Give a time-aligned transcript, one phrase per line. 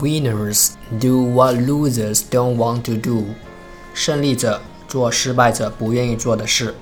[0.00, 3.24] winners do what losers don't want to do
[3.94, 6.74] 胜利者做失败者不愿意做的事